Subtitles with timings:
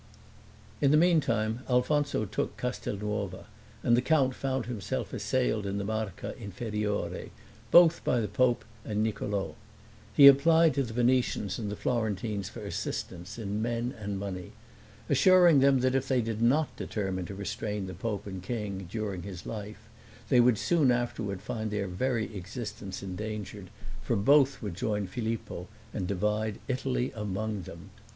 [0.81, 3.45] In the meantime, Alfonso took Castelnuova,
[3.83, 7.29] and the count found himself assailed in the Marca Inferiore,
[7.69, 9.53] both by the pope and Niccolo.
[10.11, 14.53] He applied to the Venetians and the Florentines for assistance, in men and money,
[15.07, 19.21] assuring them that if they did not determine to restrain the pope and king, during
[19.21, 19.87] his life,
[20.29, 23.69] they would soon afterward find their very existence endangered,
[24.01, 27.91] for both would join Filippo and divide Italy among them.